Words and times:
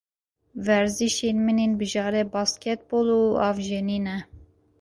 Werzişên 0.65 1.37
min 1.45 1.57
ên 1.65 1.71
bijare 1.79 2.21
basketbol 2.35 3.07
û 3.19 3.21
avjenî 3.49 3.99
ne. 4.05 4.17